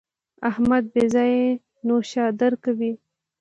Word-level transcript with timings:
احمد 0.49 0.83
بې 0.93 1.03
ځایه 1.13 1.59
نوشادر 1.87 2.53
کاروي. 2.63 2.93